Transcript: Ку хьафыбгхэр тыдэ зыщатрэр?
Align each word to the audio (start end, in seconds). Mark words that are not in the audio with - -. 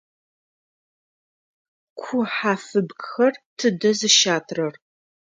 Ку 1.99 2.17
хьафыбгхэр 2.33 3.33
тыдэ 3.57 3.91
зыщатрэр? 3.99 4.73